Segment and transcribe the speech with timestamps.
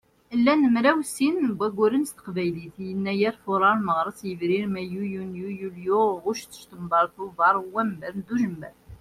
[0.37, 6.51] Llan mraw sin n wagguren s teqbaylit: Yennayer, Fuṛar, Meɣres, Yebrir, Mayyu, Yunyu, Yulyu, Ɣuct,
[6.61, 8.73] Ctamber, Tuber, Wamber, Dujember.